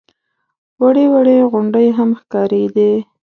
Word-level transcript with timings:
وړې 0.81 1.05
وړې 1.13 1.37
غونډۍ 1.51 1.87
هم 1.97 2.09
ښکارېدې. 2.19 2.91